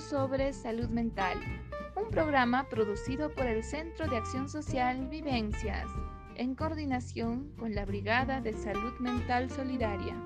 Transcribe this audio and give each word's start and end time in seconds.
sobre 0.00 0.52
salud 0.52 0.88
mental, 0.88 1.38
un 1.94 2.10
programa 2.10 2.68
producido 2.68 3.32
por 3.34 3.46
el 3.46 3.62
Centro 3.62 4.08
de 4.08 4.16
Acción 4.16 4.48
Social 4.48 5.06
Vivencias, 5.08 5.86
en 6.36 6.54
coordinación 6.54 7.52
con 7.58 7.74
la 7.74 7.84
Brigada 7.84 8.40
de 8.40 8.54
Salud 8.54 8.94
Mental 8.98 9.50
Solidaria. 9.50 10.16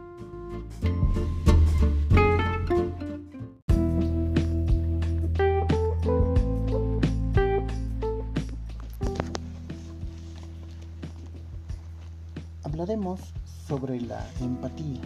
Hablaremos 12.62 13.20
sobre 13.66 14.00
la 14.00 14.24
empatía. 14.40 15.00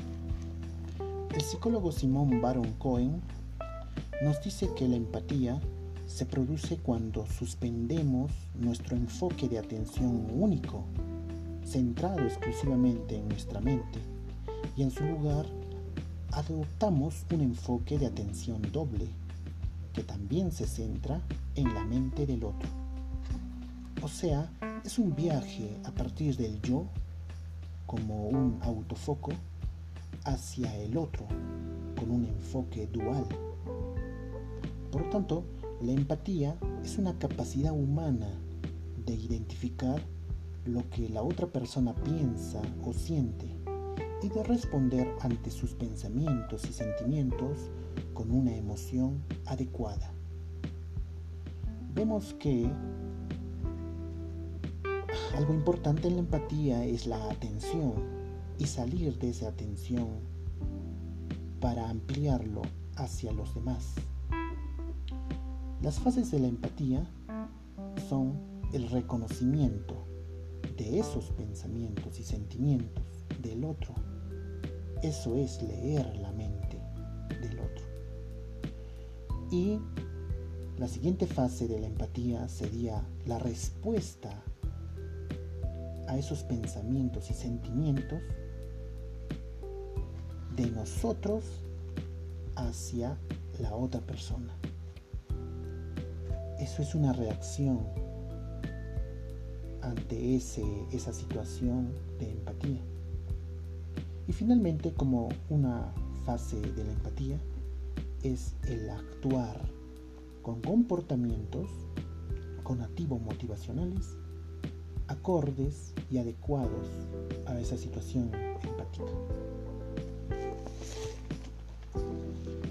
El 1.35 1.41
psicólogo 1.41 1.91
Simón 1.91 2.41
Baron 2.41 2.73
Cohen 2.75 3.23
nos 4.23 4.43
dice 4.43 4.69
que 4.75 4.89
la 4.89 4.97
empatía 4.97 5.61
se 6.07 6.27
produce 6.27 6.79
cuando 6.79 7.27
suspendemos 7.27 8.33
nuestro 8.59 8.97
enfoque 8.97 9.49
de 9.49 9.59
atención 9.59 10.27
único, 10.35 10.85
centrado 11.65 12.21
exclusivamente 12.21 13.17
en 13.17 13.29
nuestra 13.29 13.61
mente, 13.61 14.01
y 14.77 14.83
en 14.83 14.91
su 14.91 15.05
lugar 15.05 15.47
adoptamos 16.33 17.27
un 17.33 17.43
enfoque 17.43 17.99
de 17.99 18.07
atención 18.07 18.61
doble, 18.73 19.07
que 19.93 20.03
también 20.03 20.51
se 20.51 20.67
centra 20.67 21.21
en 21.55 21.73
la 21.75 21.85
mente 21.85 22.27
del 22.27 22.45
otro. 22.45 22.69
O 24.03 24.09
sea, 24.09 24.51
es 24.85 24.99
un 24.99 25.15
viaje 25.15 25.77
a 25.85 25.91
partir 25.91 26.37
del 26.37 26.61
yo 26.63 26.87
como 27.87 28.29
un 28.29 28.59
autofoco 28.63 29.33
hacia 30.25 30.75
el 30.77 30.97
otro 30.97 31.27
con 31.99 32.11
un 32.11 32.27
enfoque 32.27 32.87
dual. 32.87 33.27
Por 35.09 35.23
tanto, 35.23 35.45
la 35.81 35.93
empatía 35.93 36.55
es 36.85 36.99
una 36.99 37.19
capacidad 37.19 37.73
humana 37.73 38.29
de 39.07 39.15
identificar 39.15 40.03
lo 40.67 40.87
que 40.91 41.09
la 41.09 41.23
otra 41.23 41.47
persona 41.47 41.95
piensa 41.95 42.61
o 42.85 42.93
siente 42.93 43.47
y 44.23 44.29
de 44.29 44.45
responder 44.45 45.11
ante 45.23 45.51
sus 45.51 45.73
pensamientos 45.73 46.69
y 46.69 46.75
sentimientos 46.75 47.71
con 48.13 48.31
una 48.31 48.55
emoción 48.55 49.23
adecuada. 49.47 50.13
Vemos 51.95 52.35
que 52.35 52.71
algo 55.39 55.55
importante 55.55 56.09
en 56.09 56.17
la 56.17 56.21
empatía 56.21 56.85
es 56.85 57.07
la 57.07 57.31
atención 57.31 57.95
y 58.59 58.67
salir 58.67 59.19
de 59.19 59.31
esa 59.31 59.49
atención 59.49 60.09
para 61.63 61.89
ampliarlo 61.89 62.61
hacia 62.97 63.33
los 63.33 63.55
demás. 63.55 63.95
Las 65.83 66.01
fases 66.01 66.33
de 66.33 66.41
la 66.41 66.49
empatía 66.49 67.07
son 68.09 68.35
el 68.73 68.91
reconocimiento 68.91 69.95
de 70.77 70.99
esos 70.99 71.31
pensamientos 71.31 72.19
y 72.19 72.25
sentimientos 72.25 73.05
del 73.41 73.65
otro. 73.65 73.95
Eso 75.03 75.37
es 75.37 75.63
leer 75.63 76.17
la 76.17 76.33
mente 76.33 76.81
del 77.41 77.61
otro. 77.61 77.87
Y 79.53 79.79
la 80.79 80.89
siguiente 80.89 81.27
fase 81.27 81.69
de 81.69 81.79
la 81.79 81.87
empatía 81.87 82.49
sería 82.49 83.07
la 83.25 83.39
respuesta 83.39 84.43
a 86.09 86.19
esos 86.19 86.43
pensamientos 86.43 87.31
y 87.31 87.35
sentimientos 87.35 88.21
de 90.57 90.71
nosotros 90.73 91.45
hacia 92.57 93.17
la 93.61 93.77
otra 93.77 94.01
persona. 94.01 94.59
Eso 96.59 96.83
es 96.83 96.95
una 96.95 97.13
reacción 97.13 97.81
ante 99.81 100.37
ese, 100.37 100.65
esa 100.93 101.13
situación 101.13 101.93
de 102.19 102.31
empatía. 102.31 102.81
Y 104.27 104.33
finalmente, 104.33 104.93
como 104.93 105.29
una 105.49 105.93
fase 106.25 106.61
de 106.61 106.85
la 106.85 106.93
empatía, 106.93 107.39
es 108.23 108.55
el 108.67 108.91
actuar 108.91 109.61
con 110.43 110.61
comportamientos 110.61 111.71
conativos 112.65 113.21
motivacionales 113.21 114.17
acordes 115.09 115.95
y 116.11 116.19
adecuados 116.19 116.87
a 117.47 117.59
esa 117.59 117.77
situación 117.77 118.31
empática. 118.63 119.05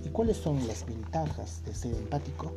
¿Y 0.06 0.10
cuáles 0.10 0.38
son 0.38 0.66
las 0.68 0.86
ventajas 0.86 1.64
de 1.66 1.74
ser 1.74 1.96
empático? 1.96 2.54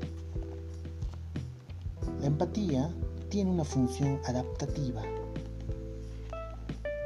La 2.20 2.26
empatía 2.26 2.94
tiene 3.31 3.50
una 3.50 3.64
función 3.64 4.20
adaptativa 4.26 5.03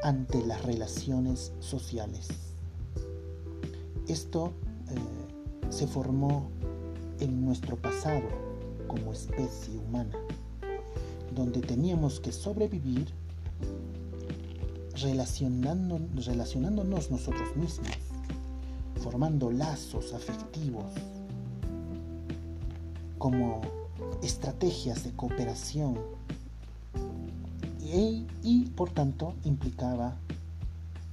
ante 0.03 0.45
las 0.45 0.65
relaciones 0.65 1.53
sociales. 1.61 2.29
Esto 4.09 4.53
eh, 4.91 5.71
se 5.71 5.87
formó 5.87 6.49
en 7.21 7.45
nuestro 7.45 7.77
pasado 7.77 8.27
como 8.89 9.13
especie 9.13 9.79
humana 9.79 10.19
donde 11.33 11.61
teníamos 11.61 12.19
que 12.19 12.33
sobrevivir 12.33 13.07
relacionándonos 15.01 17.11
nosotros 17.11 17.57
mismos, 17.57 17.89
formando 19.01 19.51
lazos 19.51 20.13
afectivos 20.13 20.93
como 23.19 23.84
estrategias 24.25 25.05
de 25.05 25.13
cooperación 25.13 25.99
y, 28.43 28.65
por 28.75 28.91
tanto 28.91 29.35
implicaba 29.45 30.17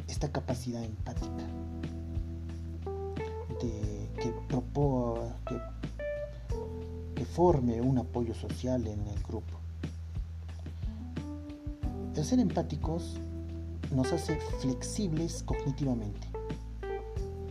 esta 0.07 0.31
capacidad 0.31 0.83
empática 0.83 1.45
de 3.61 4.09
que, 4.15 4.33
que, 4.49 5.61
que 7.15 7.25
forme 7.25 7.81
un 7.81 7.99
apoyo 7.99 8.33
social 8.33 8.87
en 8.87 9.05
el 9.07 9.21
grupo. 9.21 9.59
El 12.15 12.25
ser 12.25 12.39
empáticos 12.39 13.19
nos 13.93 14.11
hace 14.11 14.37
flexibles 14.59 15.43
cognitivamente, 15.43 16.27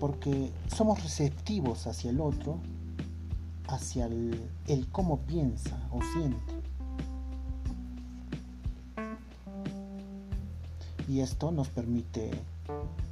porque 0.01 0.51
somos 0.75 1.03
receptivos 1.03 1.87
hacia 1.87 2.11
el 2.11 2.21
otro, 2.21 2.59
hacia 3.71 4.07
el, 4.07 4.89
cómo 4.91 5.21
piensa 5.21 5.89
o 5.91 6.01
siente. 6.03 6.55
Y 11.09 11.21
esto 11.21 11.51
nos 11.51 11.69
permite 11.69 12.31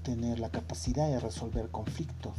tener 0.03 0.39
la 0.41 0.51
capacidad 0.51 1.09
de 1.09 1.21
resolver 1.21 1.69
conflictos. 1.71 2.35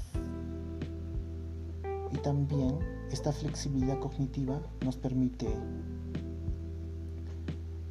Y 2.12 2.18
también 2.18 2.80
esta 3.12 3.32
flexibilidad 3.32 4.00
cognitiva 4.00 4.62
nos 4.84 4.96
permite 4.98 5.48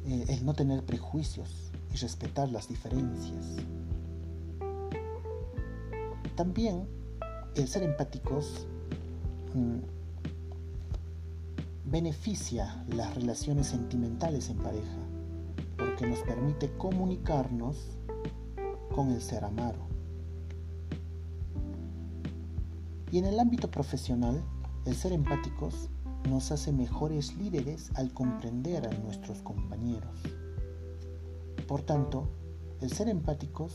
eh, 0.05 0.25
el 0.27 0.45
no 0.45 0.53
tener 0.53 0.83
prejuicios 0.83 1.71
y 1.93 1.97
respetar 1.97 2.49
las 2.49 2.67
diferencias. 2.67 3.57
También 6.35 6.87
el 7.55 7.67
ser 7.67 7.83
empáticos 7.83 8.65
mm, 9.53 9.98
beneficia 11.89 12.85
las 12.89 13.15
relaciones 13.15 13.67
sentimentales 13.67 14.49
en 14.49 14.57
pareja 14.57 14.97
porque 15.75 16.07
nos 16.07 16.19
permite 16.19 16.71
comunicarnos 16.77 17.97
con 18.93 19.11
el 19.11 19.21
ser 19.21 19.43
amado. 19.43 19.87
Y 23.11 23.17
en 23.17 23.25
el 23.25 23.39
ámbito 23.39 23.71
profesional, 23.71 24.43
el 24.85 24.95
ser 24.95 25.13
empáticos 25.13 25.89
nos 26.29 26.51
hace 26.51 26.71
mejores 26.71 27.35
líderes 27.37 27.89
al 27.95 28.13
comprender 28.13 28.85
a 28.85 28.91
nuestros 28.99 29.41
compañeros. 29.41 30.19
Por 31.67 31.81
tanto, 31.81 32.29
el 32.81 32.91
ser 32.91 33.09
empáticos 33.09 33.73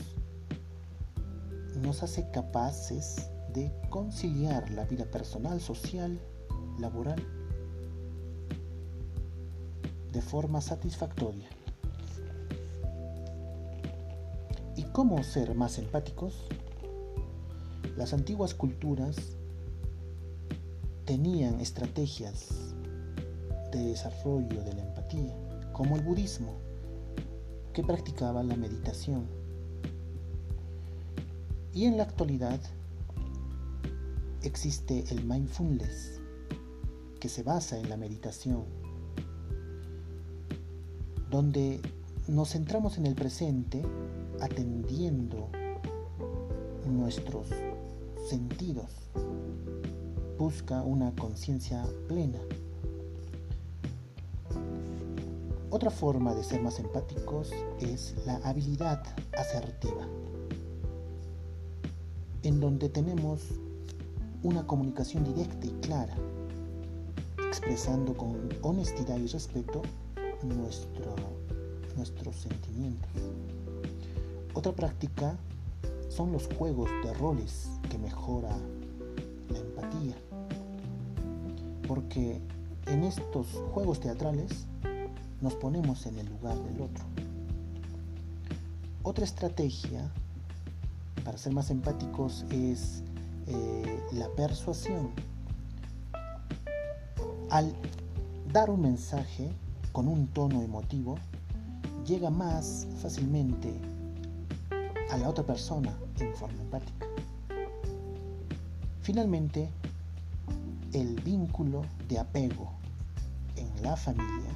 nos 1.81 2.01
hace 2.01 2.29
capaces 2.31 3.29
de 3.53 3.73
conciliar 3.89 4.69
la 4.69 4.85
vida 4.85 5.05
personal, 5.05 5.59
social, 5.59 6.19
laboral 6.79 7.34
de 10.15 10.21
forma 10.21 10.61
satisfactoria. 10.61 11.49
¿Y 14.77 14.83
cómo 14.93 15.21
ser 15.25 15.53
más 15.55 15.77
empáticos? 15.77 16.47
Las 17.97 18.13
antiguas 18.13 18.53
culturas 18.53 19.17
tenían 21.03 21.59
estrategias 21.59 22.47
de 23.73 23.87
desarrollo 23.87 24.63
de 24.63 24.73
la 24.73 24.83
empatía, 24.83 25.35
como 25.73 25.97
el 25.97 26.01
budismo, 26.01 26.53
que 27.73 27.83
practicaba 27.83 28.41
la 28.41 28.55
meditación. 28.55 29.27
Y 31.73 31.87
en 31.87 31.97
la 31.97 32.03
actualidad 32.03 32.61
existe 34.43 35.03
el 35.09 35.25
mindfulness, 35.25 36.21
que 37.19 37.27
se 37.27 37.43
basa 37.43 37.77
en 37.77 37.89
la 37.89 37.97
meditación, 37.97 38.84
donde 41.35 41.81
nos 42.29 42.51
centramos 42.51 42.97
en 42.97 43.07
el 43.07 43.13
presente 43.13 43.83
atendiendo 44.39 45.49
nuestros 46.87 47.49
sentidos. 48.29 48.89
Busca 50.37 50.81
una 50.81 51.13
conciencia 51.13 51.85
plena. 52.07 52.39
Otra 55.71 55.89
forma 55.89 56.33
de 56.33 56.41
ser 56.41 56.61
más 56.61 56.79
empáticos 56.79 57.51
es 57.81 58.15
la 58.25 58.37
habilidad 58.37 59.03
asertiva, 59.37 60.07
en 62.43 62.61
donde 62.61 62.87
tenemos 62.87 63.41
una 64.41 64.65
comunicación 64.65 65.25
directa 65.25 65.67
y 65.67 65.71
clara, 65.81 66.15
expresando 67.45 68.15
con 68.15 68.47
honestidad 68.61 69.17
y 69.17 69.27
respeto 69.27 69.81
nuestro, 70.49 71.15
nuestros 71.95 72.35
sentimientos. 72.35 73.11
Otra 74.53 74.71
práctica 74.73 75.37
son 76.09 76.31
los 76.31 76.47
juegos 76.57 76.89
de 77.03 77.13
roles 77.15 77.69
que 77.89 77.97
mejora 77.97 78.55
la 79.49 79.59
empatía. 79.59 80.15
Porque 81.87 82.41
en 82.87 83.03
estos 83.03 83.47
juegos 83.73 83.99
teatrales 83.99 84.65
nos 85.41 85.55
ponemos 85.55 86.05
en 86.05 86.17
el 86.19 86.27
lugar 86.27 86.57
del 86.63 86.81
otro. 86.81 87.03
Otra 89.03 89.25
estrategia 89.25 90.09
para 91.23 91.37
ser 91.37 91.53
más 91.53 91.69
empáticos 91.69 92.45
es 92.51 93.03
eh, 93.47 93.99
la 94.13 94.29
persuasión. 94.29 95.11
Al 97.49 97.73
dar 98.51 98.69
un 98.69 98.81
mensaje 98.81 99.51
con 99.95 100.09
un 100.09 100.27
tono 100.27 100.61
emotivo, 100.61 101.15
llega 102.05 102.29
más 102.29 102.85
fácilmente 103.01 103.73
a 105.09 105.15
la 105.15 105.29
otra 105.29 105.45
persona 105.45 105.97
en 106.19 106.35
forma 106.35 106.61
empática. 106.61 107.05
Finalmente, 109.03 109.69
el 110.91 111.15
vínculo 111.21 111.83
de 112.09 112.19
apego 112.19 112.73
en 113.55 113.69
la 113.83 113.95
familia 113.95 114.51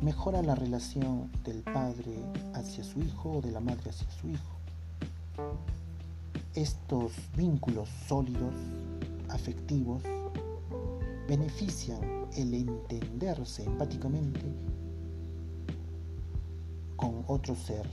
mejora 0.00 0.40
la 0.42 0.54
relación 0.54 1.28
del 1.42 1.62
padre 1.64 2.14
hacia 2.54 2.84
su 2.84 3.00
hijo 3.00 3.38
o 3.38 3.42
de 3.42 3.50
la 3.50 3.58
madre 3.58 3.90
hacia 3.90 4.08
su 4.12 4.28
hijo. 4.28 4.58
Estos 6.54 7.10
vínculos 7.36 7.88
sólidos, 8.06 8.54
afectivos, 9.28 10.04
benefician 11.28 12.28
el 12.36 12.54
entenderse 12.54 13.64
empáticamente 13.64 14.44
con 16.96 17.24
otro 17.26 17.54
ser 17.54 17.86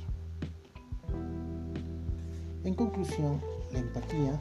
en 2.64 2.76
conclusión, 2.76 3.42
la 3.74 3.80
empatía 3.80 4.40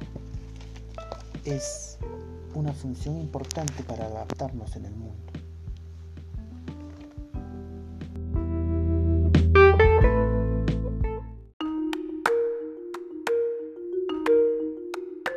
es 1.45 1.99
una 2.55 2.73
función 2.73 3.19
importante 3.19 3.83
para 3.83 4.07
adaptarnos 4.07 4.77
en 4.77 4.85
el 4.85 4.95
mundo. 4.95 5.33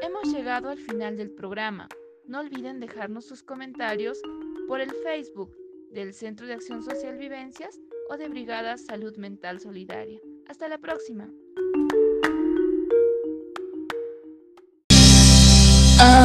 Hemos 0.04 0.32
llegado 0.32 0.70
al 0.70 0.78
final 0.78 1.18
del 1.18 1.32
programa. 1.32 1.90
No 2.28 2.40
olviden 2.40 2.80
dejarnos 2.80 3.26
sus 3.26 3.44
comentarios 3.44 4.20
por 4.68 4.82
el 4.82 4.92
Facebook 5.04 5.56
del 5.92 6.14
Centro 6.14 6.48
de 6.48 6.54
Acción 6.54 6.84
Social 6.84 7.18
Vivencias 7.18 7.80
o 8.10 8.18
de 8.18 8.28
Brigada 8.30 8.78
Salud 8.78 9.16
Mental 9.18 9.60
Solidaria. 9.60 10.20
Hasta 10.48 10.68
la 10.68 10.78
próxima. 10.78 11.30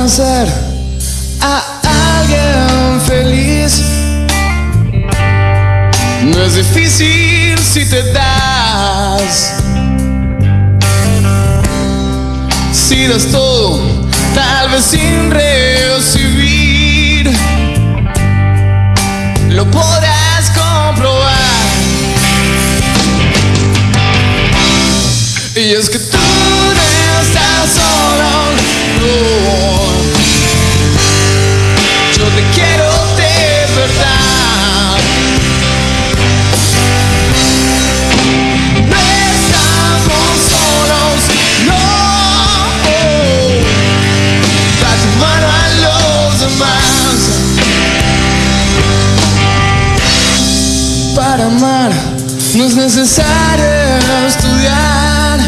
hacer 0.05 0.49
a 1.41 1.63
alguien 2.19 3.01
feliz. 3.03 3.83
No 6.25 6.43
es 6.43 6.55
difícil 6.55 7.59
si 7.59 7.89
te 7.89 8.03
das. 8.13 9.63
Si 12.73 13.07
das 13.07 13.27
todo, 13.31 14.10
tal 14.35 14.71
vez 14.71 14.85
sin 14.85 15.31
recibir, 15.31 16.31
lo 19.49 19.71
podrás 19.71 20.51
comprobar. 20.51 21.31
Y 25.57 25.75
es 25.75 25.91
que 25.91 25.99
No 51.41 52.67
es 52.67 52.77
necesario 52.77 53.65
estudiar. 54.29 55.41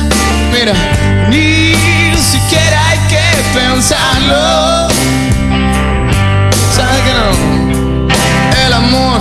Mira, 0.51 0.73
ni 1.29 1.75
siquiera 2.17 2.89
hay 2.89 2.99
que 3.11 3.21
pensarlo. 3.53 4.89
¿Sabes 6.75 7.01
que 7.03 7.13
no? 7.13 8.09
El 8.67 8.73
amor 8.73 9.21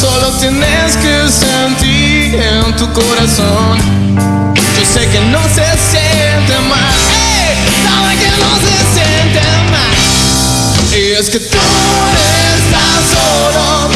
solo 0.00 0.32
tienes 0.40 0.96
que 0.96 1.30
sentir 1.30 2.34
en 2.34 2.74
tu 2.76 2.92
corazón. 2.92 3.78
Yo 4.56 4.84
sé 4.84 5.08
que 5.08 5.20
no 5.26 5.40
se 5.54 5.64
siente 5.88 6.58
mal. 6.68 6.94
¡Ey! 7.14 7.54
Sabe 7.84 8.16
que 8.16 8.30
no 8.42 8.50
se 8.58 8.74
siente 8.92 9.40
mal. 9.70 9.96
Y 10.98 11.12
es 11.12 11.30
que 11.30 11.38
tú 11.38 11.56
no 11.56 12.12
estás 12.56 13.02
solo. 13.14 13.92